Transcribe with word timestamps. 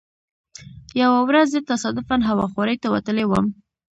یوه 1.01 1.19
ورځ 1.27 1.47
زه 1.53 1.59
تصادفا 1.71 2.15
هوا 2.29 2.45
خورۍ 2.53 2.77
ته 2.83 2.87
وتلی 2.93 3.25
وم. 3.27 3.45